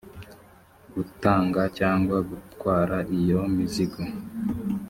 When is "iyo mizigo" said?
3.19-4.01